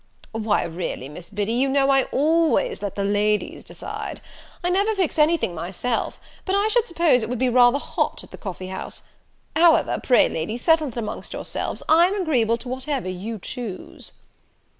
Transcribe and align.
"Why, 0.31 0.63
really, 0.63 1.09
Miss 1.09 1.29
Biddy, 1.29 1.53
you 1.53 1.69
know 1.69 1.91
I 1.91 2.05
always 2.05 2.81
let 2.81 2.95
the 2.95 3.03
ladies 3.03 3.63
decide; 3.63 4.19
I 4.63 4.71
never 4.71 4.95
fix 4.95 5.19
any 5.19 5.37
thing 5.37 5.53
myself; 5.53 6.19
but 6.43 6.55
I 6.55 6.69
should 6.69 6.87
suppose 6.87 7.21
it 7.21 7.29
would 7.29 7.37
be 7.37 7.49
rather 7.49 7.77
hot 7.77 8.23
at 8.23 8.31
the 8.31 8.37
coffee 8.39 8.69
house: 8.69 9.03
however, 9.55 9.99
pray, 10.01 10.27
ladies, 10.27 10.63
settle 10.63 10.87
it 10.87 10.97
among 10.97 11.23
yourselves; 11.31 11.83
I'm 11.87 12.19
agreeable 12.19 12.57
to 12.57 12.67
whatever 12.69 13.09
you 13.09 13.37
choose." 13.37 14.13